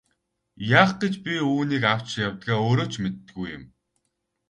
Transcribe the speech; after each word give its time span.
Яах 0.79 0.91
гэж 1.01 1.13
би 1.25 1.33
үүнийг 1.53 1.83
авч 1.93 2.09
явдгаа 2.27 2.59
өөрөө 2.65 2.87
ч 2.91 2.93
мэддэггүй 3.03 3.47
юм. 3.57 3.63